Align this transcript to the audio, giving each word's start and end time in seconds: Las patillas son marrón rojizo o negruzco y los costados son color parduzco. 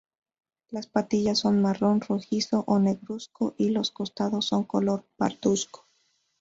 Las 0.71 0.87
patillas 0.87 1.37
son 1.37 1.61
marrón 1.61 2.01
rojizo 2.01 2.63
o 2.65 2.79
negruzco 2.79 3.53
y 3.59 3.69
los 3.69 3.91
costados 3.91 4.45
son 4.45 4.63
color 4.63 5.05
parduzco. 5.15 5.85